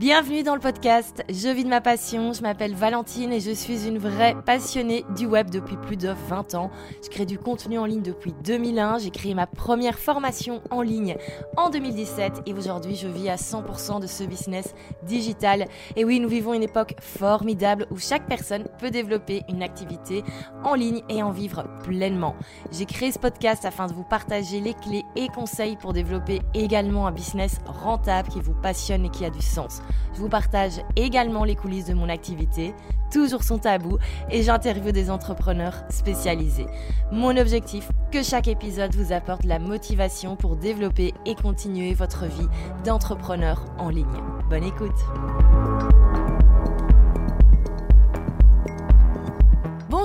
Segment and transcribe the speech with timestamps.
[0.00, 3.86] Bienvenue dans le podcast Je vis de ma passion, je m'appelle Valentine et je suis
[3.86, 6.72] une vraie passionnée du web depuis plus de 20 ans.
[7.04, 11.16] Je crée du contenu en ligne depuis 2001, j'ai créé ma première formation en ligne
[11.56, 15.66] en 2017 et aujourd'hui je vis à 100% de ce business digital.
[15.94, 20.24] Et oui, nous vivons une époque formidable où chaque personne peut développer une activité
[20.64, 22.34] en ligne et en vivre pleinement.
[22.72, 27.06] J'ai créé ce podcast afin de vous partager les clés et conseils pour développer également
[27.06, 29.83] un business rentable qui vous passionne et qui a du sens.
[30.14, 32.74] Je vous partage également les coulisses de mon activité,
[33.10, 33.98] toujours son tabou,
[34.30, 36.66] et j'interviewe des entrepreneurs spécialisés.
[37.12, 42.48] Mon objectif, que chaque épisode vous apporte la motivation pour développer et continuer votre vie
[42.84, 44.06] d'entrepreneur en ligne.
[44.48, 44.92] Bonne écoute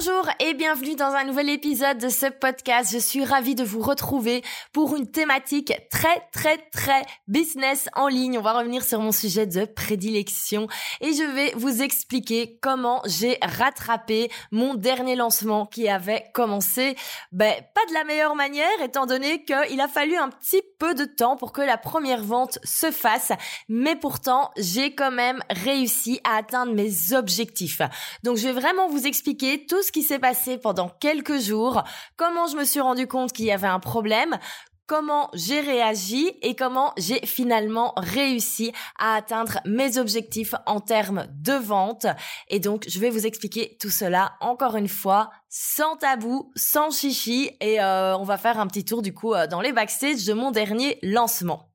[0.01, 2.89] Bonjour et bienvenue dans un nouvel épisode de ce podcast.
[2.93, 8.37] Je suis ravie de vous retrouver pour une thématique très très très business en ligne.
[8.37, 10.69] On va revenir sur mon sujet de prédilection
[11.01, 16.95] et je vais vous expliquer comment j'ai rattrapé mon dernier lancement qui avait commencé
[17.33, 21.03] ben, pas de la meilleure manière étant donné qu'il a fallu un petit peu de
[21.03, 23.33] temps pour que la première vente se fasse.
[23.67, 27.81] Mais pourtant, j'ai quand même réussi à atteindre mes objectifs.
[28.23, 31.83] Donc je vais vraiment vous expliquer tout ce qui s'est passé pendant quelques jours,
[32.15, 34.37] comment je me suis rendu compte qu'il y avait un problème,
[34.85, 41.53] comment j'ai réagi et comment j'ai finalement réussi à atteindre mes objectifs en termes de
[41.53, 42.05] vente.
[42.49, 47.49] Et donc, je vais vous expliquer tout cela encore une fois sans tabou, sans chichi
[47.59, 50.33] et euh, on va faire un petit tour du coup euh, dans les backstage de
[50.33, 51.68] mon dernier lancement.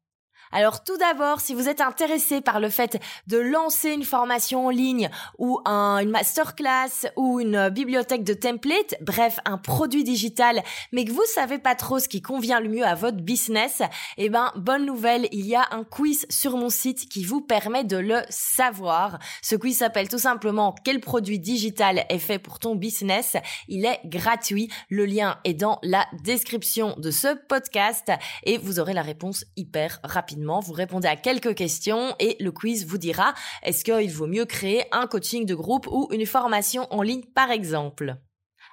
[0.53, 4.71] Alors tout d'abord, si vous êtes intéressé par le fait de lancer une formation en
[4.71, 11.13] ligne ou une masterclass ou une bibliothèque de templates, bref, un produit digital, mais que
[11.13, 13.83] vous savez pas trop ce qui convient le mieux à votre business,
[14.17, 17.85] eh ben, bonne nouvelle, il y a un quiz sur mon site qui vous permet
[17.85, 19.19] de le savoir.
[19.43, 23.37] Ce quiz s'appelle tout simplement quel produit digital est fait pour ton business?
[23.69, 24.71] Il est gratuit.
[24.89, 28.11] Le lien est dans la description de ce podcast
[28.45, 30.01] et vous aurez la réponse hyper
[30.61, 34.85] vous répondez à quelques questions et le quiz vous dira est-ce qu'il vaut mieux créer
[34.93, 38.17] un coaching de groupe ou une formation en ligne par exemple?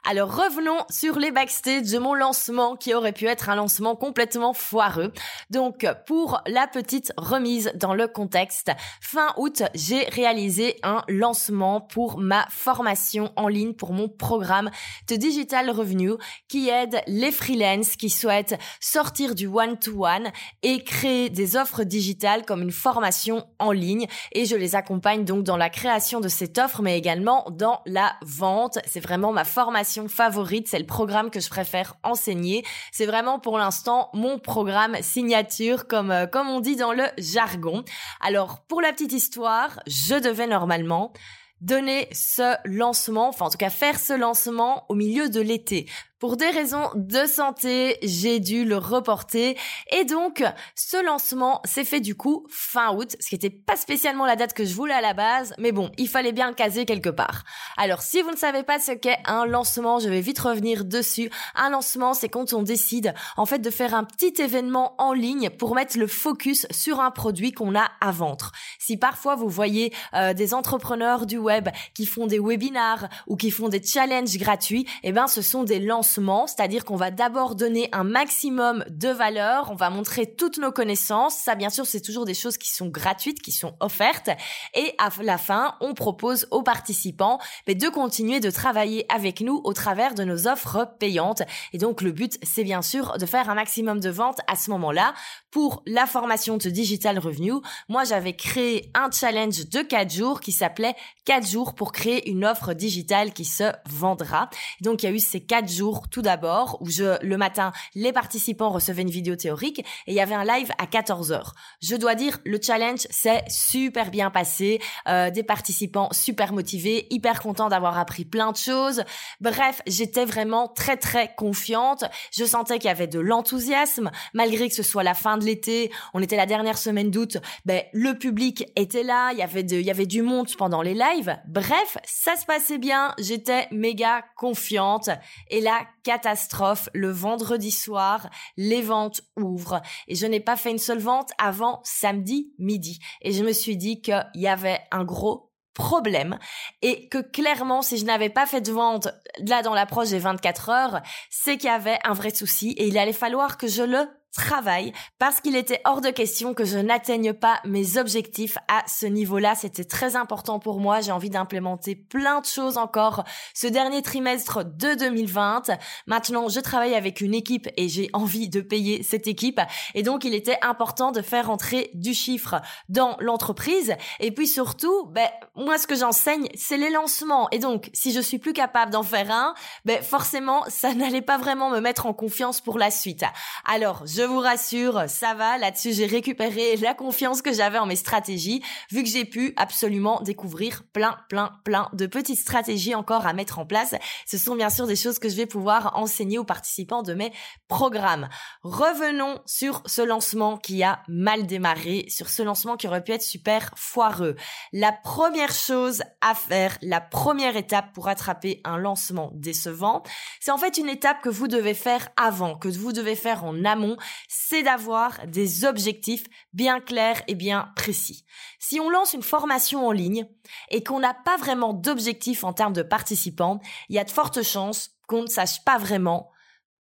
[0.04, 4.52] Alors revenons sur les backstage de mon lancement qui aurait pu être un lancement complètement
[4.52, 5.14] foireux.
[5.52, 12.18] Donc pour la petite remise dans le contexte, fin août, j'ai réalisé un lancement pour
[12.18, 14.72] ma formation en ligne pour mon programme
[15.08, 16.14] de Digital Revenue
[16.48, 20.32] qui aide les freelances qui souhaitent sortir du one-to-one
[20.64, 25.44] et créer des offres digitales comme une formation en ligne et je les accompagne donc
[25.44, 28.80] dans la création de cette offre mais également dans la vente.
[28.88, 32.64] C'est vraiment ma formation favorite, c'est le programme que je préfère enseigner.
[32.92, 37.84] C'est vraiment pour l'instant mon programme signature comme euh, comme on dit dans le jargon.
[38.22, 41.14] Alors pour la petite histoire, je devais normalement
[41.62, 45.88] donner ce lancement, enfin en tout cas faire ce lancement au milieu de l'été.
[46.22, 49.58] Pour des raisons de santé, j'ai dû le reporter
[49.90, 50.44] et donc
[50.76, 54.54] ce lancement s'est fait du coup fin août, ce qui n'était pas spécialement la date
[54.54, 57.42] que je voulais à la base, mais bon, il fallait bien le caser quelque part.
[57.76, 61.32] Alors si vous ne savez pas ce qu'est un lancement, je vais vite revenir dessus.
[61.56, 65.50] Un lancement, c'est quand on décide en fait de faire un petit événement en ligne
[65.50, 68.52] pour mettre le focus sur un produit qu'on a à vendre.
[68.78, 73.50] Si parfois vous voyez euh, des entrepreneurs du web qui font des webinars ou qui
[73.50, 76.11] font des challenges gratuits, eh ben ce sont des lancements
[76.48, 81.36] c'est-à-dire qu'on va d'abord donner un maximum de valeur, on va montrer toutes nos connaissances.
[81.36, 84.30] Ça, bien sûr, c'est toujours des choses qui sont gratuites, qui sont offertes.
[84.74, 89.62] Et à la fin, on propose aux participants mais de continuer de travailler avec nous
[89.64, 91.44] au travers de nos offres payantes.
[91.74, 94.70] Et donc, le but, c'est bien sûr de faire un maximum de ventes à ce
[94.72, 95.14] moment-là.
[95.52, 97.54] Pour la formation de Digital Revenue,
[97.90, 100.96] moi, j'avais créé un challenge de 4 jours qui s'appelait
[101.26, 104.50] 4 jours pour créer une offre digitale qui se vendra.
[104.82, 108.14] donc, il y a eu ces 4 jours tout d'abord où je le matin les
[108.14, 111.54] participants recevaient une vidéo théorique et il y avait un live à 14 heures.
[111.82, 117.42] Je dois dire le challenge s'est super bien passé, euh, des participants super motivés, hyper
[117.42, 119.04] contents d'avoir appris plein de choses.
[119.40, 122.04] Bref, j'étais vraiment très très confiante.
[122.32, 125.92] Je sentais qu'il y avait de l'enthousiasme malgré que ce soit la fin de l'été,
[126.14, 129.76] on était la dernière semaine d'août, ben le public était là, il y avait de,
[129.76, 131.38] il y avait du monde pendant les lives.
[131.48, 135.10] Bref, ça se passait bien, j'étais méga confiante
[135.50, 136.90] et là catastrophe.
[136.94, 141.82] Le vendredi soir, les ventes ouvrent et je n'ai pas fait une seule vente avant
[141.84, 143.00] samedi midi.
[143.22, 146.38] Et je me suis dit qu'il y avait un gros problème
[146.82, 149.08] et que clairement si je n'avais pas fait de vente
[149.48, 152.98] là dans l'approche des 24 heures, c'est qu'il y avait un vrai souci et il
[152.98, 157.34] allait falloir que je le travail parce qu'il était hors de question que je n'atteigne
[157.34, 159.56] pas mes objectifs à ce niveau-là.
[159.56, 161.02] C'était très important pour moi.
[161.02, 163.24] J'ai envie d'implémenter plein de choses encore
[163.54, 165.72] ce dernier trimestre de 2020.
[166.08, 169.60] Maintenant, je travaille avec une équipe et j'ai envie de payer cette équipe.
[169.94, 173.96] Et donc, il était important de faire entrer du chiffre dans l'entreprise.
[174.20, 177.50] Et puis surtout, ben, moi, ce que j'enseigne, c'est les lancements.
[177.52, 179.54] Et donc, si je suis plus capable d'en faire un,
[179.86, 183.26] ben, forcément, ça n'allait pas vraiment me mettre en confiance pour la suite.
[183.66, 185.58] Alors, je je vous rassure, ça va.
[185.58, 190.22] Là-dessus, j'ai récupéré la confiance que j'avais en mes stratégies, vu que j'ai pu absolument
[190.22, 193.96] découvrir plein, plein, plein de petites stratégies encore à mettre en place.
[194.28, 197.34] Ce sont bien sûr des choses que je vais pouvoir enseigner aux participants de mes
[197.68, 198.30] programmes.
[198.62, 203.24] Revenons sur ce lancement qui a mal démarré, sur ce lancement qui aurait pu être
[203.24, 204.36] super foireux.
[204.72, 210.04] La première chose à faire, la première étape pour attraper un lancement décevant,
[210.40, 213.66] c'est en fait une étape que vous devez faire avant, que vous devez faire en
[213.66, 213.98] amont
[214.28, 216.24] c'est d'avoir des objectifs
[216.54, 218.26] bien clairs et bien précis.
[218.60, 220.28] Si on lance une formation en ligne
[220.70, 223.60] et qu'on n'a pas vraiment d'objectifs en termes de participants,
[223.90, 226.32] il y a de fortes chances qu'on ne sache pas vraiment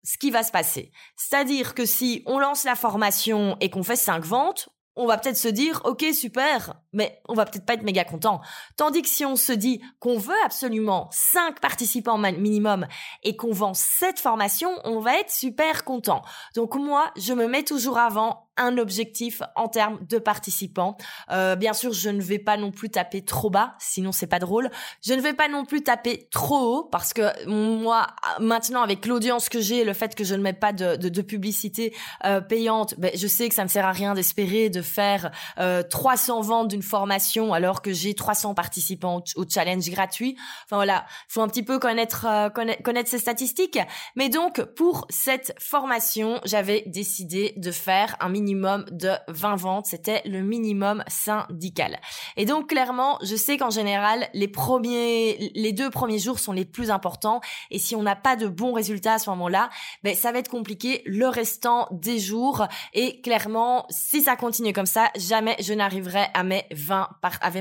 [0.02, 0.92] ce qui va se passer.
[1.16, 5.36] C'est-à-dire que si on lance la formation et qu'on fait cinq ventes, on va peut-être
[5.36, 8.40] se dire, ok, super, mais on va peut-être pas être méga content.
[8.76, 12.86] Tandis que si on se dit qu'on veut absolument 5 participants minimum
[13.22, 16.22] et qu'on vend cette formation, on va être super content.
[16.54, 20.96] Donc moi, je me mets toujours avant un objectif en termes de participants.
[21.30, 24.38] Euh, bien sûr, je ne vais pas non plus taper trop bas, sinon c'est pas
[24.38, 24.70] drôle.
[25.02, 28.08] Je ne vais pas non plus taper trop haut parce que moi,
[28.38, 31.22] maintenant avec l'audience que j'ai, le fait que je ne mets pas de, de, de
[31.22, 31.96] publicité
[32.26, 35.82] euh, payante, ben, je sais que ça ne sert à rien d'espérer de faire euh,
[35.82, 40.36] 300 ventes d'une formation alors que j'ai 300 participants au, challenge gratuit.
[40.64, 43.78] Enfin voilà, faut un petit peu connaître, euh, connaître connaître ces statistiques.
[44.16, 49.86] Mais donc pour cette formation, j'avais décidé de faire un minimum de 20 ventes.
[49.86, 51.98] C'était le minimum syndical.
[52.36, 56.64] Et donc, clairement, je sais qu'en général, les premiers, les deux premiers jours sont les
[56.64, 57.40] plus importants.
[57.70, 59.70] Et si on n'a pas de bons résultats à ce moment-là,
[60.02, 62.66] ben, ça va être compliqué le restant des jours.
[62.94, 67.08] Et clairement, si ça continue comme ça, jamais je n'arriverai à mes 20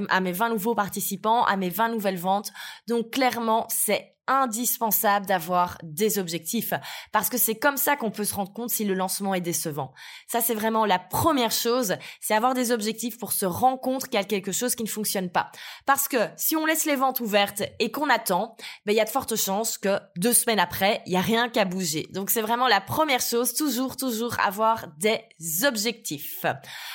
[0.09, 2.51] à mes 20 nouveaux participants, à mes 20 nouvelles ventes.
[2.87, 6.73] Donc, clairement, c'est indispensable d'avoir des objectifs
[7.11, 9.93] parce que c'est comme ça qu'on peut se rendre compte si le lancement est décevant.
[10.27, 14.13] Ça, c'est vraiment la première chose, c'est avoir des objectifs pour se rendre compte qu'il
[14.13, 15.51] y a quelque chose qui ne fonctionne pas.
[15.85, 18.55] Parce que si on laisse les ventes ouvertes et qu'on attend,
[18.85, 21.49] ben, il y a de fortes chances que deux semaines après, il y a rien
[21.49, 22.07] qu'à bouger.
[22.11, 25.19] Donc, c'est vraiment la première chose, toujours, toujours avoir des
[25.65, 26.45] objectifs.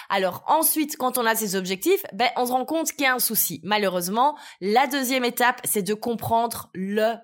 [0.09, 3.15] Alors, ensuite, quand on a ces objectifs, ben, on se rend compte qu'il y a
[3.15, 3.61] un souci.
[3.65, 7.15] Malheureusement, la deuxième étape, c'est de comprendre le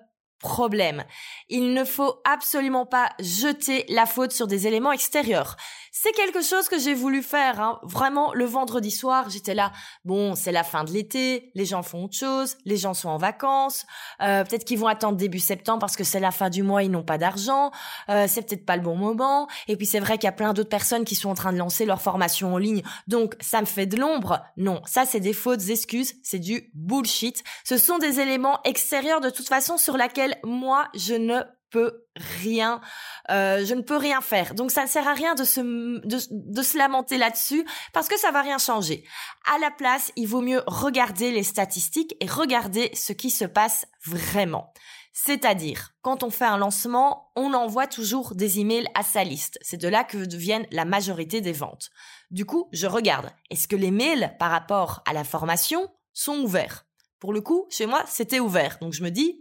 [0.41, 1.03] problème.
[1.49, 5.55] Il ne faut absolument pas jeter la faute sur des éléments extérieurs.
[5.93, 7.59] C'est quelque chose que j'ai voulu faire.
[7.59, 7.79] Hein.
[7.83, 9.71] Vraiment, le vendredi soir, j'étais là.
[10.05, 13.17] Bon, c'est la fin de l'été, les gens font autre chose, les gens sont en
[13.17, 13.85] vacances.
[14.21, 16.91] Euh, peut-être qu'ils vont attendre début septembre parce que c'est la fin du mois, ils
[16.91, 17.71] n'ont pas d'argent.
[18.09, 19.47] Euh, c'est peut-être pas le bon moment.
[19.67, 21.57] Et puis c'est vrai qu'il y a plein d'autres personnes qui sont en train de
[21.57, 22.83] lancer leur formation en ligne.
[23.07, 24.41] Donc ça me fait de l'ombre.
[24.57, 27.43] Non, ça c'est des fautes excuses, c'est du bullshit.
[27.65, 31.41] Ce sont des éléments extérieurs de toute façon sur laquelle moi je ne
[31.71, 32.81] peux rien,
[33.29, 34.53] euh, je ne peux rien faire.
[34.53, 38.31] Donc ça ne sert à rien de se de, se lamenter là-dessus parce que ça
[38.31, 39.03] va rien changer.
[39.51, 43.87] À la place, il vaut mieux regarder les statistiques et regarder ce qui se passe
[44.05, 44.73] vraiment.
[45.13, 49.59] C'est-à-dire, quand on fait un lancement, on envoie toujours des emails à sa liste.
[49.61, 51.89] C'est de là que deviennent la majorité des ventes.
[52.29, 53.29] Du coup, je regarde.
[53.49, 56.85] Est-ce que les mails par rapport à la formation sont ouverts?
[57.19, 58.77] Pour le coup, chez moi, c'était ouvert.
[58.79, 59.40] Donc je me dis,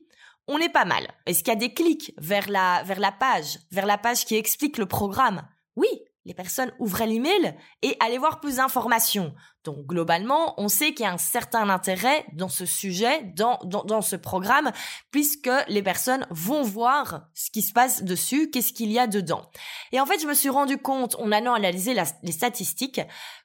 [0.51, 1.07] on est pas mal.
[1.27, 4.37] Est-ce qu'il y a des clics vers la, vers la page, vers la page qui
[4.37, 5.47] explique le programme?
[5.77, 5.89] Oui,
[6.25, 9.33] les personnes ouvraient l'email et allaient voir plus d'informations.
[9.65, 14.01] Donc globalement, on sait qu'il y a un certain intérêt dans ce sujet, dans, dans,
[14.01, 14.73] ce programme,
[15.11, 19.43] puisque les personnes vont voir ce qui se passe dessus, qu'est-ce qu'il y a dedans.
[19.93, 23.01] Et en fait, je me suis rendu compte, en allant analyser les statistiques,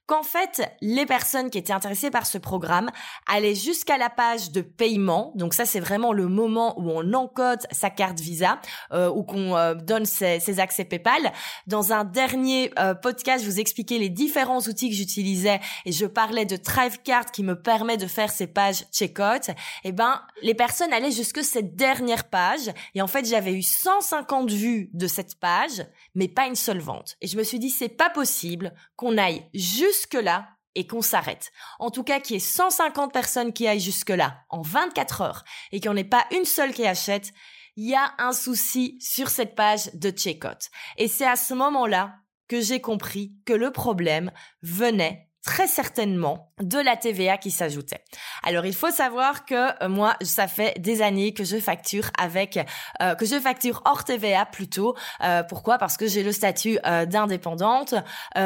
[0.08, 2.92] qu'en fait, les personnes qui étaient intéressées par ce programme
[3.28, 5.32] allaient jusqu'à la page de paiement.
[5.36, 8.60] Donc ça, c'est vraiment le moment où on encode sa carte Visa
[8.92, 11.32] euh, ou qu'on euh, donne ses, accès PayPal.
[11.68, 16.05] Dans un dernier euh, podcast, je vous expliquais les différents outils que j'utilisais et je
[16.08, 19.50] parlais de Thrivecart qui me permet de faire ces pages checkout.
[19.84, 24.52] Eh ben, les personnes allaient jusque cette dernière page et en fait, j'avais eu 150
[24.52, 27.16] vues de cette page, mais pas une seule vente.
[27.22, 31.52] Et je me suis dit, c'est pas possible qu'on aille juste jusque-là et qu'on s'arrête.
[31.80, 35.80] En tout cas, qu'il y ait 150 personnes qui aillent jusque-là en 24 heures et
[35.80, 37.32] qu'il n'y en ait pas une seule qui achète,
[37.78, 40.70] il y a un souci sur cette page de checkout.
[40.98, 42.16] Et c'est à ce moment-là
[42.48, 44.32] que j'ai compris que le problème
[44.62, 48.04] venait très certainement de la TVA qui s'ajoutait.
[48.44, 52.60] Alors il faut savoir que euh, moi ça fait des années que je facture avec
[53.02, 54.96] euh, que je facture hors TVA plutôt.
[55.24, 55.78] Euh, pourquoi?
[55.78, 57.94] Parce que j'ai le statut d'indépendante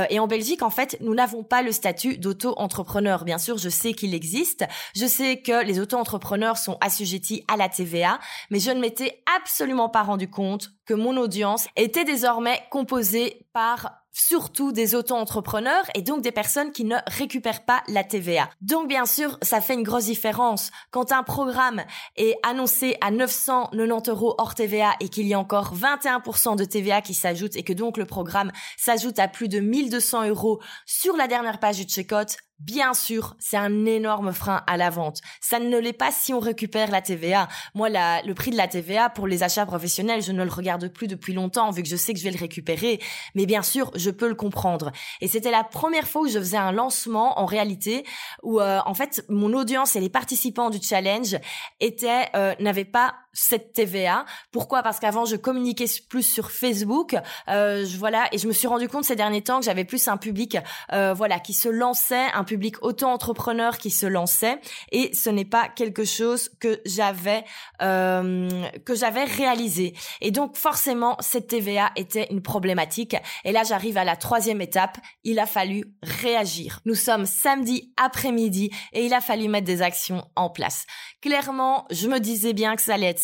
[0.10, 3.24] et en Belgique en fait nous n'avons pas le statut d'auto-entrepreneur.
[3.24, 4.66] Bien sûr je sais qu'il existe,
[4.96, 9.88] je sais que les auto-entrepreneurs sont assujettis à la TVA, mais je ne m'étais absolument
[9.88, 16.22] pas rendu compte que mon audience était désormais composée par surtout des auto-entrepreneurs et donc
[16.22, 18.50] des personnes qui ne récupèrent pas la TVA.
[18.62, 20.72] Donc bien sûr, ça fait une grosse différence.
[20.92, 21.84] Quand un programme
[22.18, 27.02] est annoncé à 990 euros hors TVA et qu'il y a encore 21% de TVA
[27.02, 31.28] qui s'ajoute et que donc le programme s'ajoute à plus de 1200 euros sur la
[31.28, 35.22] dernière page du checkout, Bien sûr, c'est un énorme frein à la vente.
[35.40, 37.48] Ça ne l'est pas si on récupère la TVA.
[37.74, 40.90] Moi, la, le prix de la TVA pour les achats professionnels, je ne le regarde
[40.90, 43.00] plus depuis longtemps vu que je sais que je vais le récupérer.
[43.34, 44.92] Mais bien sûr, je peux le comprendre.
[45.22, 48.06] Et c'était la première fois où je faisais un lancement en réalité
[48.44, 51.38] où euh, en fait mon audience et les participants du challenge
[51.80, 54.26] étaient euh, n'avaient pas cette TVA.
[54.52, 54.84] Pourquoi?
[54.84, 57.16] Parce qu'avant je communiquais plus sur Facebook,
[57.48, 60.08] euh, je, voilà, et je me suis rendu compte ces derniers temps que j'avais plus
[60.08, 60.58] un public,
[60.94, 64.60] euh, voilà, qui se lançait, un public auto-entrepreneur qui se lançait,
[64.92, 67.44] et ce n'est pas quelque chose que j'avais
[67.82, 68.50] euh,
[68.86, 69.94] que j'avais réalisé.
[70.22, 73.16] Et donc forcément cette TVA était une problématique.
[73.46, 74.98] Et là j'arrive à la troisième étape.
[75.24, 76.82] Il a fallu réagir.
[76.86, 80.86] Nous sommes samedi après-midi et il a fallu mettre des actions en place.
[81.22, 83.20] Clairement, je me disais bien que ça allait être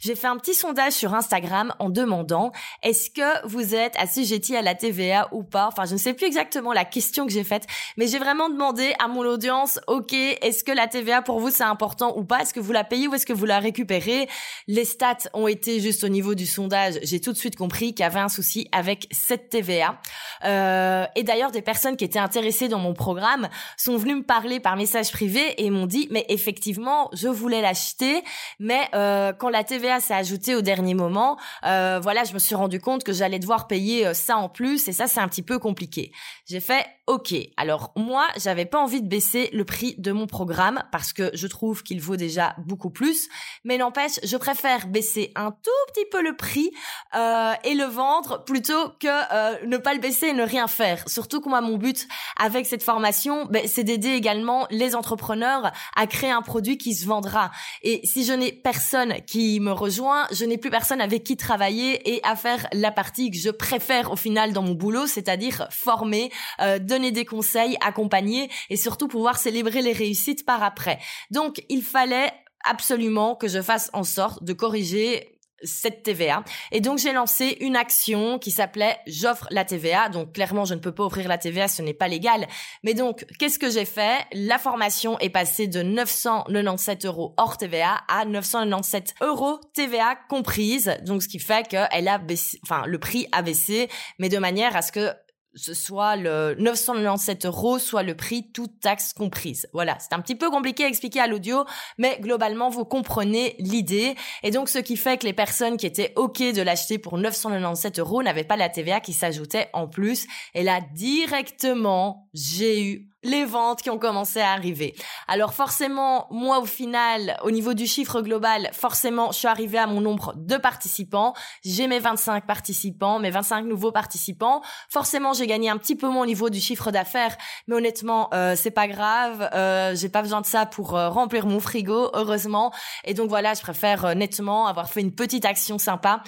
[0.00, 4.62] J'ai fait un petit sondage sur Instagram en demandant est-ce que vous êtes assujetti à
[4.62, 5.66] la TVA ou pas?
[5.66, 7.66] Enfin, je ne sais plus exactement la question que j'ai faite,
[7.96, 11.62] mais j'ai vraiment demandé à mon audience OK, est-ce que la TVA pour vous c'est
[11.64, 12.40] important ou pas?
[12.40, 14.28] Est-ce que vous la payez ou est-ce que vous la récupérez?
[14.66, 16.94] Les stats ont été juste au niveau du sondage.
[17.02, 20.00] J'ai tout de suite compris qu'il y avait un souci avec cette TVA.
[20.44, 24.60] Euh, et d'ailleurs, des personnes qui étaient intéressées dans mon programme sont venues me parler
[24.60, 28.22] par message privé et m'ont dit mais effectivement, je voulais l'acheter,
[28.58, 32.54] mais euh, quand la TVA s'est ajoutée au dernier moment, euh, voilà, je me suis
[32.54, 35.42] rendu compte que j'allais devoir payer euh, ça en plus et ça c'est un petit
[35.42, 36.12] peu compliqué.
[36.46, 37.34] J'ai fait OK.
[37.56, 41.46] Alors moi, j'avais pas envie de baisser le prix de mon programme parce que je
[41.48, 43.28] trouve qu'il vaut déjà beaucoup plus,
[43.64, 46.70] mais n'empêche, je préfère baisser un tout petit peu le prix
[47.16, 51.08] euh, et le vendre plutôt que euh, ne pas le baisser et ne rien faire.
[51.08, 52.06] Surtout que moi, mon but
[52.38, 57.06] avec cette formation, ben, c'est d'aider également les entrepreneurs à créer un produit qui se
[57.06, 57.50] vendra.
[57.82, 62.14] Et si je n'ai personne qui me rejoint, je n'ai plus personne avec qui travailler
[62.14, 66.30] et à faire la partie que je préfère au final dans mon boulot, c'est-à-dire former,
[66.60, 70.98] euh, donner des conseils, accompagner et surtout pouvoir célébrer les réussites par après.
[71.30, 72.32] Donc, il fallait
[72.64, 75.31] absolument que je fasse en sorte de corriger
[75.62, 76.44] cette TVA.
[76.70, 80.08] Et donc j'ai lancé une action qui s'appelait j'offre la TVA.
[80.08, 82.46] Donc clairement je ne peux pas offrir la TVA, ce n'est pas légal.
[82.82, 84.26] Mais donc qu'est-ce que j'ai fait?
[84.32, 90.96] La formation est passée de 997 euros hors TVA à 997 euros TVA comprise.
[91.04, 93.88] Donc ce qui fait qu'elle a baissé, enfin le prix a baissé,
[94.18, 95.10] mais de manière à ce que
[95.54, 99.68] ce soit le 997 euros, soit le prix, toute taxe comprise.
[99.72, 101.64] Voilà, c'est un petit peu compliqué à expliquer à l'audio,
[101.98, 104.14] mais globalement, vous comprenez l'idée.
[104.42, 107.98] Et donc, ce qui fait que les personnes qui étaient OK de l'acheter pour 997
[107.98, 110.26] euros n'avaient pas la TVA qui s'ajoutait en plus.
[110.54, 114.94] Et là, directement, j'ai eu les ventes qui ont commencé à arriver.
[115.28, 119.86] Alors forcément, moi au final, au niveau du chiffre global, forcément, je suis arrivée à
[119.86, 121.34] mon nombre de participants.
[121.64, 124.62] J'ai mes 25 participants, mes 25 nouveaux participants.
[124.88, 127.36] Forcément, j'ai gagné un petit peu mon niveau du chiffre d'affaires,
[127.68, 129.48] mais honnêtement, euh, c'est pas grave.
[129.54, 132.72] Euh, j'ai pas besoin de ça pour euh, remplir mon frigo, heureusement.
[133.04, 136.22] Et donc voilà, je préfère euh, nettement avoir fait une petite action sympa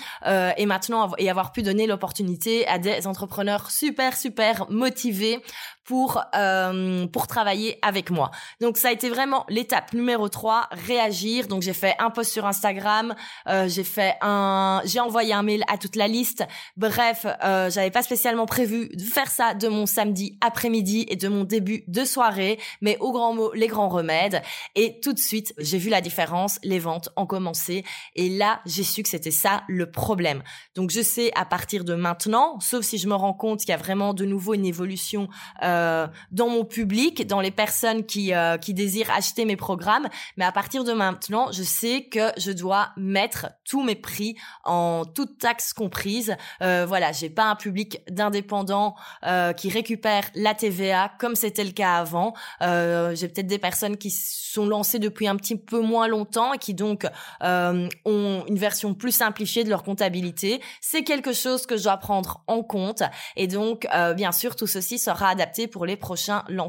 [0.57, 5.43] et maintenant et avoir pu donner l'opportunité à des entrepreneurs super super motivés
[5.85, 6.73] pour euh,
[7.13, 8.31] pour travailler avec moi.
[8.61, 11.47] Donc ça a été vraiment l'étape numéro 3, réagir.
[11.47, 13.15] Donc j'ai fait un post sur Instagram,
[13.49, 16.45] euh, j'ai fait un j'ai envoyé un mail à toute la liste.
[16.77, 21.29] Bref, euh, j'avais pas spécialement prévu de faire ça de mon samedi après-midi et de
[21.29, 24.43] mon début de soirée, mais au grand mot les grands remèdes
[24.75, 28.83] et tout de suite, j'ai vu la différence, les ventes ont commencé et là, j'ai
[28.83, 30.43] su que c'était ça le problème.
[30.75, 33.73] Donc je sais à partir de maintenant, sauf si je me rends compte qu'il y
[33.73, 35.29] a vraiment de nouveau une évolution
[35.63, 40.45] euh, dans mon public, dans les personnes qui euh, qui désirent acheter mes programmes, mais
[40.45, 45.39] à partir de maintenant, je sais que je dois mettre tous mes prix en toute
[45.39, 46.37] taxe comprise.
[46.63, 51.71] Euh, voilà, j'ai pas un public d'indépendants euh, qui récupère la TVA comme c'était le
[51.71, 52.35] cas avant.
[52.61, 56.59] Euh, j'ai peut-être des personnes qui sont lancées depuis un petit peu moins longtemps et
[56.59, 57.07] qui donc
[57.43, 60.61] euh, ont une version plus simplifiée de leur comptabilité.
[60.81, 63.05] C'est quelque chose que je dois prendre en compte
[63.37, 66.64] et donc euh, bien sûr tout ceci sera adapté pour les prochains lancements.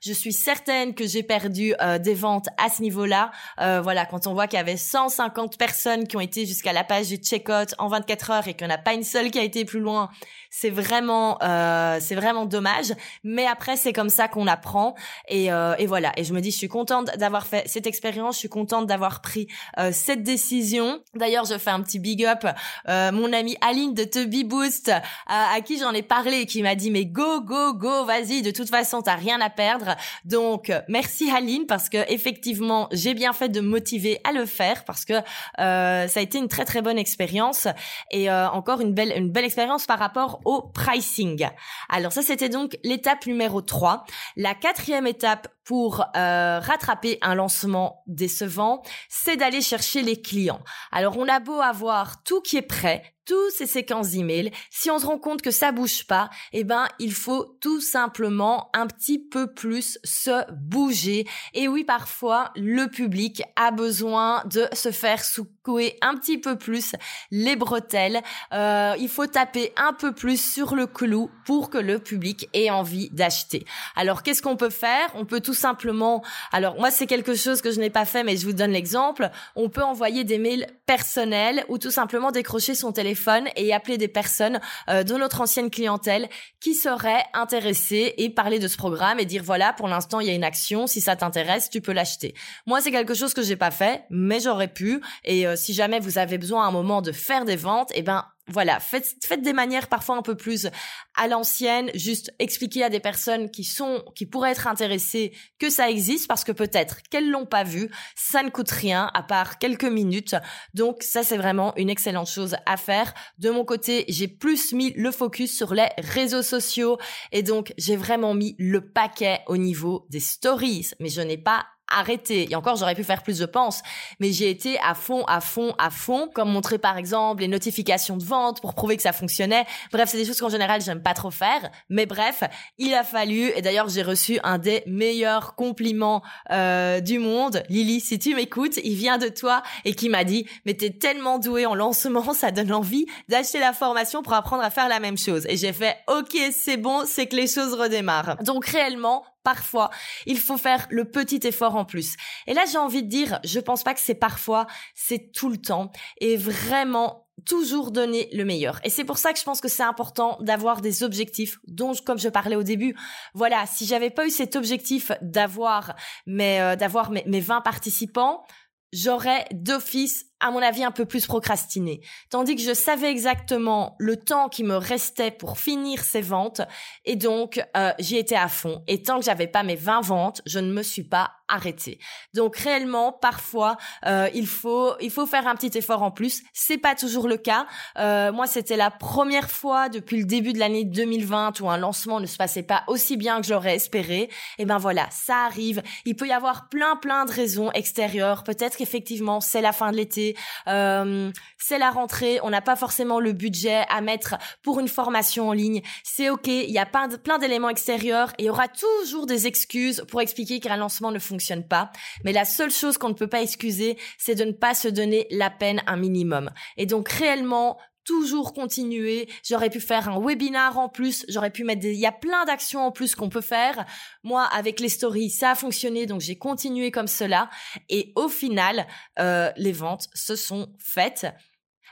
[0.00, 3.30] Je suis certaine que j'ai perdu euh, des ventes à ce niveau-là.
[3.58, 7.08] voilà, quand on voit qu'il y avait 150 personnes qui ont été jusqu'à la page
[7.08, 9.42] du checkout en 24 heures et qu'il n'y en a pas une seule qui a
[9.42, 10.10] été plus loin,
[10.54, 12.92] c'est vraiment euh, c'est vraiment dommage.
[13.24, 14.94] Mais après c'est comme ça qu'on apprend.
[15.26, 16.12] Et, euh, et voilà.
[16.16, 18.34] Et je me dis je suis contente d'avoir fait cette expérience.
[18.34, 21.00] Je suis contente d'avoir pris euh, cette décision.
[21.14, 22.46] D'ailleurs je fais un petit big up
[22.88, 24.90] euh, mon amie Aline de Tubby Boost
[25.26, 28.42] à, à qui j'en ai parlé et qui m'a dit mais go go go vas-y.
[28.42, 29.96] De toute façon t'as rien à perdre.
[30.26, 34.84] Donc merci Aline parce que effectivement j'ai bien fait de me motiver à le faire
[34.84, 37.68] parce que euh, ça a été une très très bonne expérience.
[38.10, 41.48] Et euh, encore une belle une belle expérience par rapport au pricing.
[41.88, 44.04] Alors ça, c'était donc l'étape numéro 3.
[44.36, 50.60] La quatrième étape pour euh, rattraper un lancement décevant, c'est d'aller chercher les clients.
[50.90, 54.98] Alors on a beau avoir tout qui est prêt, tous ces séquences d'emails, si on
[54.98, 59.18] se rend compte que ça bouge pas, eh ben, il faut tout simplement un petit
[59.18, 61.26] peu plus se bouger.
[61.54, 65.22] Et oui, parfois, le public a besoin de se faire
[65.62, 66.94] secouer un petit peu plus
[67.30, 68.20] les bretelles.
[68.52, 72.70] Euh, il faut taper un peu plus sur le clou pour que le public ait
[72.70, 73.64] envie d'acheter.
[73.96, 75.08] Alors, qu'est-ce qu'on peut faire?
[75.14, 78.36] On peut tout simplement, alors moi, c'est quelque chose que je n'ai pas fait, mais
[78.36, 79.30] je vous donne l'exemple.
[79.56, 84.08] On peut envoyer des mails personnels ou tout simplement décrocher son téléphone et appeler des
[84.08, 86.28] personnes euh, de notre ancienne clientèle
[86.60, 90.30] qui seraient intéressées et parler de ce programme et dire voilà pour l'instant il y
[90.30, 92.34] a une action si ça t'intéresse tu peux l'acheter.
[92.66, 96.00] Moi c'est quelque chose que j'ai pas fait mais j'aurais pu et euh, si jamais
[96.00, 99.42] vous avez besoin à un moment de faire des ventes eh ben voilà, faites, faites
[99.42, 100.66] des manières parfois un peu plus
[101.14, 105.88] à l'ancienne, juste expliquer à des personnes qui sont, qui pourraient être intéressées que ça
[105.88, 109.84] existe parce que peut-être qu'elles l'ont pas vu, ça ne coûte rien à part quelques
[109.84, 110.34] minutes.
[110.74, 113.14] Donc ça c'est vraiment une excellente chose à faire.
[113.38, 116.98] De mon côté, j'ai plus mis le focus sur les réseaux sociaux
[117.30, 121.66] et donc j'ai vraiment mis le paquet au niveau des stories, mais je n'ai pas
[121.98, 122.50] arrêter.
[122.50, 123.82] Et encore, j'aurais pu faire plus, je pense.
[124.20, 128.16] Mais j'ai été à fond, à fond, à fond, comme montrer par exemple les notifications
[128.16, 129.64] de vente pour prouver que ça fonctionnait.
[129.92, 131.70] Bref, c'est des choses qu'en général, j'aime pas trop faire.
[131.88, 132.42] Mais bref,
[132.78, 133.50] il a fallu.
[133.56, 137.62] Et d'ailleurs, j'ai reçu un des meilleurs compliments euh, du monde.
[137.68, 141.38] Lily, si tu m'écoutes, il vient de toi et qui m'a dit, mais t'es tellement
[141.38, 145.18] douée en lancement, ça donne envie d'acheter la formation pour apprendre à faire la même
[145.18, 145.46] chose.
[145.48, 148.36] Et j'ai fait, ok, c'est bon, c'est que les choses redémarrent.
[148.42, 149.90] Donc réellement, parfois,
[150.26, 152.16] il faut faire le petit effort en plus.
[152.46, 155.58] Et là, j'ai envie de dire, je pense pas que c'est parfois, c'est tout le
[155.58, 155.90] temps.
[156.20, 158.80] Et vraiment, toujours donner le meilleur.
[158.84, 162.18] Et c'est pour ça que je pense que c'est important d'avoir des objectifs dont, comme
[162.18, 162.94] je parlais au début,
[163.34, 165.94] voilà, si j'avais pas eu cet objectif d'avoir
[166.26, 168.44] mes, euh, d'avoir mes, mes 20 participants,
[168.92, 172.00] j'aurais d'office à mon avis, un peu plus procrastiné.
[172.28, 176.60] Tandis que je savais exactement le temps qui me restait pour finir ces ventes.
[177.04, 178.82] Et donc, euh, j'y étais à fond.
[178.88, 181.98] Et tant que j'avais pas mes 20 ventes, je ne me suis pas arrêtée.
[182.34, 183.76] Donc, réellement, parfois,
[184.06, 186.42] euh, il faut il faut faire un petit effort en plus.
[186.52, 187.66] C'est pas toujours le cas.
[187.98, 192.18] Euh, moi, c'était la première fois depuis le début de l'année 2020 où un lancement
[192.18, 194.28] ne se passait pas aussi bien que j'aurais espéré.
[194.58, 195.82] Et ben voilà, ça arrive.
[196.04, 198.42] Il peut y avoir plein plein de raisons extérieures.
[198.42, 200.31] Peut-être qu'effectivement, c'est la fin de l'été
[200.68, 205.48] euh, c'est la rentrée, on n'a pas forcément le budget à mettre pour une formation
[205.48, 205.82] en ligne.
[206.02, 209.46] C'est ok, il y a plein, plein d'éléments extérieurs et il y aura toujours des
[209.46, 211.90] excuses pour expliquer qu'un lancement ne fonctionne pas.
[212.24, 215.26] Mais la seule chose qu'on ne peut pas excuser, c'est de ne pas se donner
[215.30, 216.50] la peine un minimum.
[216.76, 219.28] Et donc réellement, toujours continuer.
[219.44, 221.24] J'aurais pu faire un webinar en plus.
[221.28, 221.92] J'aurais pu mettre des...
[221.92, 223.84] Il y a plein d'actions en plus qu'on peut faire.
[224.22, 226.06] Moi, avec les stories, ça a fonctionné.
[226.06, 227.50] Donc, j'ai continué comme cela.
[227.88, 228.86] Et au final,
[229.18, 231.26] euh, les ventes se sont faites.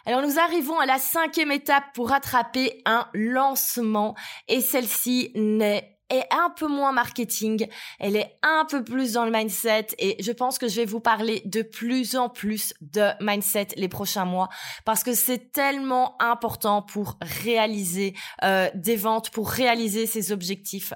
[0.06, 4.16] Alors nous arrivons à la cinquième étape pour rattraper un lancement
[4.48, 7.68] et celle-ci n'est est un peu moins marketing,
[7.98, 11.00] elle est un peu plus dans le mindset et je pense que je vais vous
[11.00, 14.48] parler de plus en plus de mindset les prochains mois
[14.84, 20.92] parce que c'est tellement important pour réaliser euh, des ventes, pour réaliser ses objectifs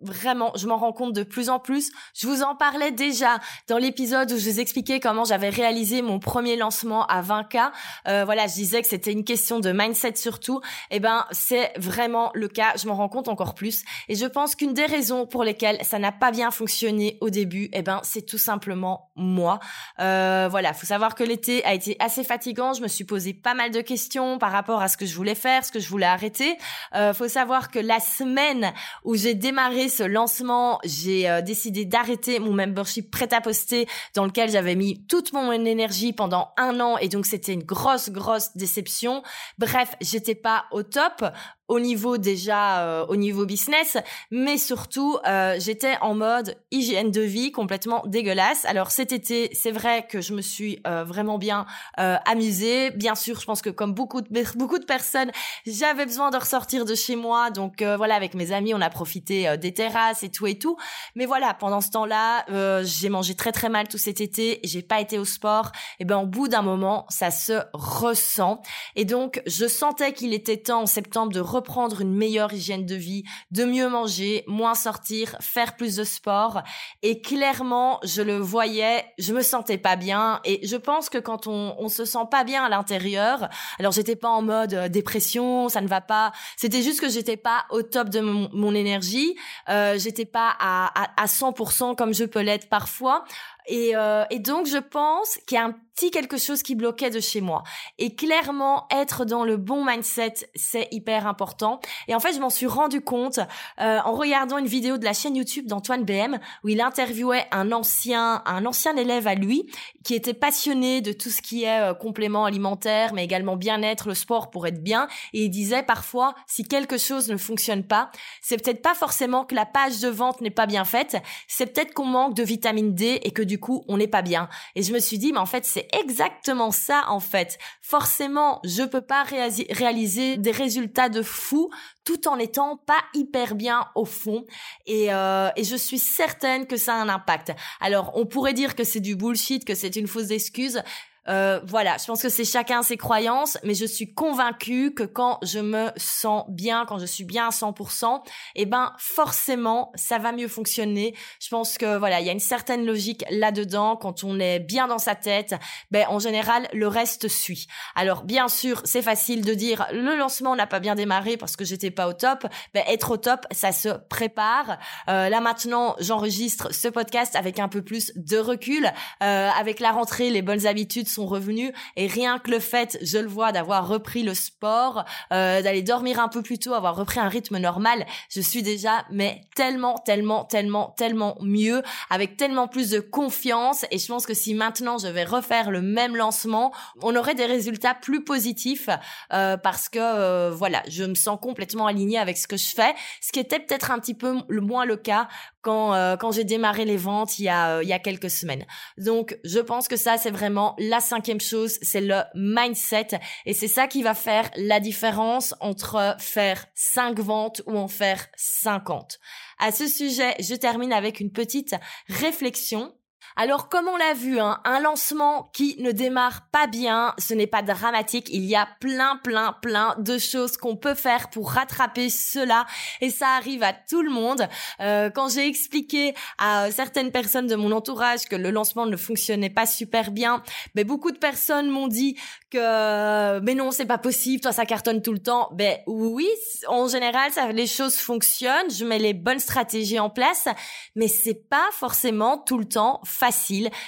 [0.00, 1.90] Vraiment, je m'en rends compte de plus en plus.
[2.14, 6.20] Je vous en parlais déjà dans l'épisode où je vous expliquais comment j'avais réalisé mon
[6.20, 7.72] premier lancement à 20K.
[8.06, 10.60] Euh, voilà, je disais que c'était une question de mindset surtout.
[10.92, 12.74] Eh ben, c'est vraiment le cas.
[12.80, 13.82] Je m'en rends compte encore plus.
[14.08, 17.68] Et je pense qu'une des raisons pour lesquelles ça n'a pas bien fonctionné au début,
[17.72, 19.58] eh ben, c'est tout simplement moi.
[19.98, 22.72] Euh, voilà, faut savoir que l'été a été assez fatigant.
[22.72, 25.34] Je me suis posé pas mal de questions par rapport à ce que je voulais
[25.34, 26.56] faire, ce que je voulais arrêter.
[26.94, 28.72] Euh, faut savoir que la semaine
[29.04, 34.24] où j'ai démarré ce lancement, j'ai euh, décidé d'arrêter mon membership prêt à poster dans
[34.24, 38.56] lequel j'avais mis toute mon énergie pendant un an et donc c'était une grosse grosse
[38.56, 39.22] déception.
[39.58, 41.24] Bref, j'étais pas au top
[41.68, 43.98] au niveau déjà euh, au niveau business,
[44.30, 48.64] mais surtout euh, j'étais en mode hygiène de vie complètement dégueulasse.
[48.64, 52.90] Alors cet été, c'est vrai que je me suis euh, vraiment bien amusée.
[52.90, 55.30] Bien sûr, je pense que comme beaucoup de beaucoup de personnes,
[55.66, 57.50] j'avais besoin de ressortir de chez moi.
[57.50, 60.76] Donc voilà, avec mes amis, on a profité des terrasses et tout et tout.
[61.14, 62.44] Mais voilà, pendant ce temps-là,
[62.84, 64.60] j'ai mangé très très mal tout cet été.
[64.64, 65.72] J'ai pas été au sport.
[65.98, 68.62] Et ben au bout d'un moment, ça se ressent.
[68.96, 72.94] Et donc je sentais qu'il était temps en septembre de reprendre une meilleure hygiène de
[72.94, 76.62] vie, de mieux manger, moins sortir, faire plus de sport.
[77.02, 80.40] Et clairement, je le voyais, je me sentais pas bien.
[80.44, 84.16] Et je pense que quand on, on se sent pas bien à l'intérieur, alors j'étais
[84.16, 86.32] pas en mode euh, dépression, ça ne va pas.
[86.56, 89.34] C'était juste que j'étais pas au top de mon, énergie.
[89.68, 93.24] Euh, j'étais pas à, à, à 100% comme je peux l'être parfois.
[93.68, 97.10] Et, euh, et donc, je pense qu'il y a un petit quelque chose qui bloquait
[97.10, 97.64] de chez moi.
[97.98, 101.80] Et clairement, être dans le bon mindset, c'est hyper important.
[102.06, 103.40] Et en fait, je m'en suis rendu compte
[103.80, 107.72] euh, en regardant une vidéo de la chaîne YouTube d'Antoine BM où il interviewait un
[107.72, 109.68] ancien, un ancien élève à lui
[110.04, 114.14] qui était passionné de tout ce qui est euh, complément alimentaire, mais également bien-être, le
[114.14, 115.08] sport pour être bien.
[115.32, 119.54] Et il disait parfois, si quelque chose ne fonctionne pas, c'est peut-être pas forcément que
[119.56, 121.16] la page de vente n'est pas bien faite,
[121.48, 124.48] c'est peut-être qu'on manque de vitamine D et que du coup, on n'est pas bien.
[124.76, 127.58] Et je me suis dit, mais en fait, c'est exactement ça, en fait.
[127.80, 131.70] Forcément, je peux pas réaliser des résultats de fou
[132.04, 134.44] tout en étant pas hyper bien au fond.
[134.86, 137.52] Et, euh, et je suis certaine que ça a un impact.
[137.80, 140.82] Alors, on pourrait dire que c'est du bullshit, que c'est une fausse excuse.
[141.28, 145.38] Euh, voilà, je pense que c'est chacun ses croyances, mais je suis convaincue que quand
[145.42, 148.22] je me sens bien, quand je suis bien à 100%,
[148.54, 151.14] eh ben forcément ça va mieux fonctionner.
[151.40, 153.96] Je pense que voilà, il y a une certaine logique là-dedans.
[153.96, 155.54] Quand on est bien dans sa tête,
[155.90, 157.66] ben en général le reste suit.
[157.94, 161.64] Alors bien sûr, c'est facile de dire le lancement n'a pas bien démarré parce que
[161.64, 162.46] j'étais pas au top.
[162.74, 164.78] Ben être au top, ça se prépare.
[165.08, 168.90] Euh, là maintenant, j'enregistre ce podcast avec un peu plus de recul,
[169.22, 171.72] euh, avec la rentrée, les bonnes habitudes revenus.
[171.96, 176.20] Et rien que le fait, je le vois, d'avoir repris le sport, euh, d'aller dormir
[176.20, 180.44] un peu plus tôt, avoir repris un rythme normal, je suis déjà mais tellement, tellement,
[180.44, 183.84] tellement, tellement mieux, avec tellement plus de confiance.
[183.90, 187.46] Et je pense que si maintenant je vais refaire le même lancement, on aurait des
[187.46, 188.88] résultats plus positifs
[189.32, 192.94] euh, parce que euh, voilà, je me sens complètement alignée avec ce que je fais,
[193.20, 195.28] ce qui était peut-être un petit peu moins le cas
[195.68, 198.64] quand euh, quand j'ai démarré les ventes il y a il y a quelques semaines.
[198.96, 203.18] Donc je pense que ça c'est vraiment la cinquième chose, c'est le mindset.
[203.44, 208.26] Et c'est ça qui va faire la différence entre faire 5 ventes ou en faire
[208.36, 209.18] 50.
[209.58, 211.74] À ce sujet, je termine avec une petite
[212.08, 212.94] réflexion
[213.36, 217.46] alors comme on l'a vu, hein, un lancement qui ne démarre pas bien, ce n'est
[217.46, 218.28] pas dramatique.
[218.32, 222.66] Il y a plein, plein, plein de choses qu'on peut faire pour rattraper cela
[223.00, 224.48] et ça arrive à tout le monde.
[224.80, 229.50] Euh, quand j'ai expliqué à certaines personnes de mon entourage que le lancement ne fonctionnait
[229.50, 230.42] pas super bien,
[230.74, 232.16] mais beaucoup de personnes m'ont dit
[232.50, 235.48] que mais non c'est pas possible, toi ça cartonne tout le temps.
[235.52, 236.28] Ben oui,
[236.66, 240.48] en général ça, les choses fonctionnent, je mets les bonnes stratégies en place,
[240.96, 243.27] mais c'est pas forcément tout le temps facile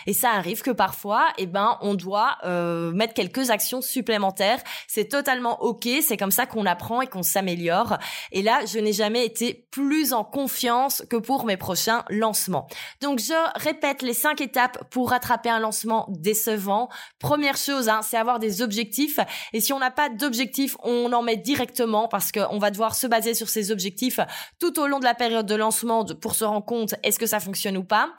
[0.06, 4.60] et ça arrive que parfois eh ben on doit euh, mettre quelques actions supplémentaires.
[4.86, 5.88] C'est totalement ok.
[6.02, 7.98] C'est comme ça qu'on apprend et qu'on s'améliore.
[8.32, 12.66] Et là je n'ai jamais été plus en confiance que pour mes prochains lancements.
[13.00, 16.88] Donc je répète les cinq étapes pour rattraper un lancement décevant.
[17.18, 19.20] Première chose hein, c'est avoir des objectifs.
[19.52, 23.06] Et si on n'a pas d'objectifs on en met directement parce qu'on va devoir se
[23.06, 24.20] baser sur ces objectifs
[24.58, 27.40] tout au long de la période de lancement pour se rendre compte est-ce que ça
[27.40, 28.10] fonctionne ou pas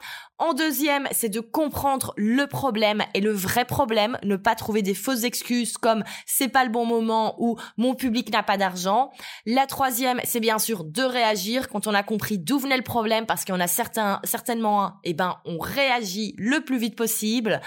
[0.42, 4.92] en deuxième c'est de comprendre le problème et le vrai problème, ne pas trouver des
[4.92, 9.12] fausses excuses comme c'est pas le bon moment ou mon public n'a pas d'argent.
[9.46, 13.24] La troisième, c'est bien sûr de réagir quand on a compris d'où venait le problème
[13.24, 16.96] parce qu'il y en a certains, certainement un, eh ben, on réagit le plus vite
[16.96, 17.60] possible.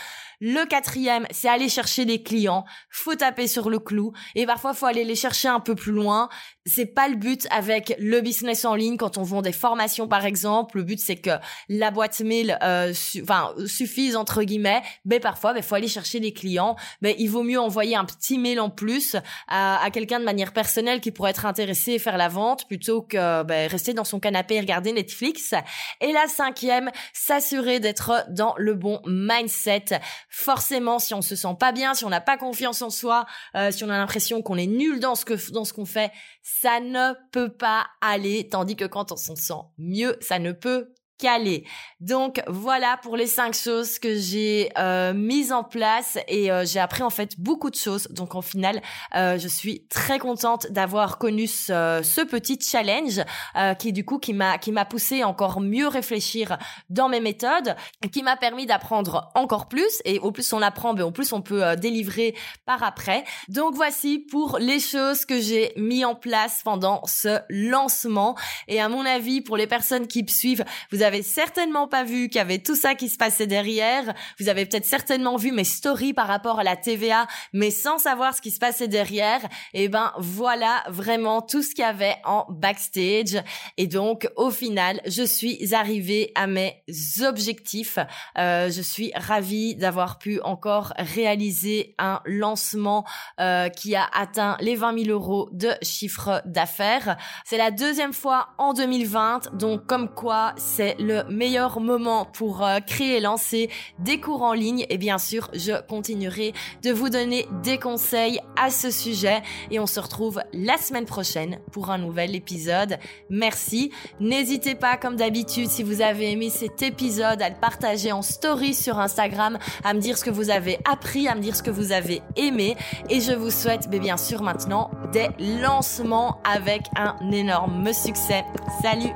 [0.47, 2.65] Le quatrième, c'est aller chercher des clients.
[2.91, 4.13] Faut taper sur le clou.
[4.35, 6.29] Et parfois, faut aller les chercher un peu plus loin.
[6.67, 10.23] C'est pas le but avec le business en ligne quand on vend des formations, par
[10.23, 10.77] exemple.
[10.77, 11.31] Le but, c'est que
[11.67, 14.83] la boîte mail, euh, enfin, suffise entre guillemets.
[15.03, 16.75] Mais parfois, il faut aller chercher des clients.
[17.01, 19.15] Mais il vaut mieux envoyer un petit mail en plus
[19.47, 23.01] à, à quelqu'un de manière personnelle qui pourrait être intéressé et faire la vente plutôt
[23.01, 25.55] que ben, rester dans son canapé et regarder Netflix.
[26.01, 29.85] Et la cinquième, s'assurer d'être dans le bon mindset
[30.35, 33.71] forcément, si on se sent pas bien, si on n'a pas confiance en soi, euh,
[33.71, 36.11] si on a l'impression qu'on est nul dans ce que dans ce qu'on fait,
[36.43, 38.49] ça ne peut pas aller.
[38.49, 41.65] Tandis que quand on s'en sent mieux, ça ne peut calé.
[41.99, 46.79] Donc voilà pour les cinq choses que j'ai euh, mises en place et euh, j'ai
[46.79, 48.07] appris en fait beaucoup de choses.
[48.11, 48.81] Donc en final,
[49.15, 53.21] euh, je suis très contente d'avoir connu ce, ce, petit challenge
[53.55, 56.57] euh, qui du coup qui m'a qui m'a poussé encore mieux réfléchir
[56.89, 57.75] dans mes méthodes,
[58.11, 61.31] qui m'a permis d'apprendre encore plus et au plus on apprend, mais ben, au plus
[61.33, 63.23] on peut euh, délivrer par après.
[63.47, 68.35] Donc voici pour les choses que j'ai mis en place pendant ce lancement
[68.67, 70.65] et à mon avis pour les personnes qui me suivent,
[71.05, 74.13] avez certainement pas vu qu'il y avait tout ça qui se passait derrière.
[74.39, 78.35] Vous avez peut-être certainement vu mes stories par rapport à la TVA, mais sans savoir
[78.35, 79.43] ce qui se passait derrière.
[79.73, 83.41] Et eh ben voilà vraiment tout ce qu'il y avait en backstage.
[83.77, 86.83] Et donc au final, je suis arrivée à mes
[87.21, 87.99] objectifs.
[88.37, 93.05] Euh, je suis ravie d'avoir pu encore réaliser un lancement
[93.39, 97.17] euh, qui a atteint les 20 000 euros de chiffre d'affaires.
[97.45, 100.53] C'est la deuxième fois en 2020, donc comme quoi
[100.99, 104.85] le meilleur moment pour euh, créer et lancer des cours en ligne.
[104.89, 106.53] Et bien sûr, je continuerai
[106.83, 109.41] de vous donner des conseils à ce sujet.
[109.71, 112.97] Et on se retrouve la semaine prochaine pour un nouvel épisode.
[113.29, 113.91] Merci.
[114.19, 118.73] N'hésitez pas, comme d'habitude, si vous avez aimé cet épisode, à le partager en story
[118.73, 121.71] sur Instagram, à me dire ce que vous avez appris, à me dire ce que
[121.71, 122.75] vous avez aimé.
[123.09, 125.29] Et je vous souhaite, mais bien sûr, maintenant des
[125.61, 128.43] lancements avec un énorme succès.
[128.81, 129.13] Salut